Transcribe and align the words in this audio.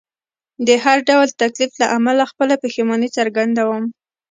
د 0.67 0.69
هر 0.83 0.97
ډول 1.09 1.27
تکلیف 1.41 1.71
له 1.81 1.87
امله 1.97 2.23
خپله 2.31 2.55
پښیماني 2.63 3.09
څرګندوم. 3.17 3.83